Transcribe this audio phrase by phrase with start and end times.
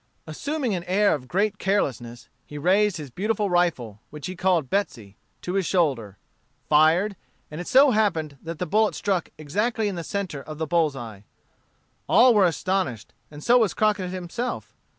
[0.25, 5.15] Assuming an air of great carelessness, he raised his beautiful rifle, which he called Betsey,
[5.43, 6.17] to his shoulder,
[6.67, 7.15] fired,
[7.51, 10.95] and it so happened that the bullet struck exactly in the centre of the bull's
[10.95, 11.23] eye.
[12.09, 14.73] All were astonished, and so was Crockett himself.